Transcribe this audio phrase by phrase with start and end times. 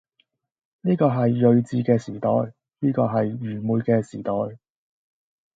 [0.81, 2.27] 呢個係睿智嘅時代，
[2.79, 4.57] 呢個係愚昧嘅時代，